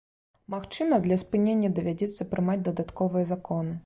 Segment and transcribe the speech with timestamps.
[0.53, 3.77] Магчыма, для спынення давядзецца прымаць дадатковыя законы.